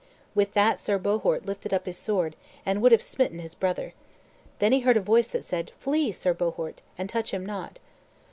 [0.33, 3.93] With that Sir Bohort lifted up his sword, and would have smitten his brother.
[4.57, 7.77] Then he heard a voice that said, "Flee, Sir Bohort, and touch him not."